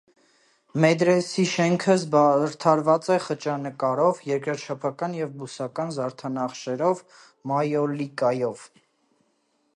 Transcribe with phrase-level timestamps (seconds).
[0.83, 7.07] Մեդրեսեի շենքը զարդարված է խճանկարով, երկրաչափական և բուսական զարդանախշերով
[7.53, 8.67] մայոլիկայով։